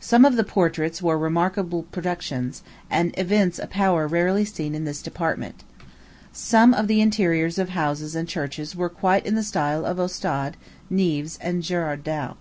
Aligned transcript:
Some 0.00 0.24
of 0.24 0.36
the 0.36 0.42
portraits 0.42 1.02
were 1.02 1.18
remarkable 1.18 1.82
productions, 1.92 2.62
and 2.88 3.12
evince 3.18 3.58
a 3.58 3.66
power 3.66 4.06
rarely 4.08 4.42
seen 4.46 4.74
in 4.74 4.86
this 4.86 5.02
department. 5.02 5.64
Some 6.32 6.72
of 6.72 6.88
the 6.88 7.02
interiors 7.02 7.58
of 7.58 7.68
houses 7.68 8.14
and 8.14 8.26
churches 8.26 8.74
were 8.74 8.88
quite 8.88 9.26
in 9.26 9.34
the 9.34 9.42
style 9.42 9.84
of 9.84 10.00
Ostade, 10.00 10.54
Neefs, 10.90 11.36
and 11.42 11.62
Gerard 11.62 12.04
Dow. 12.04 12.38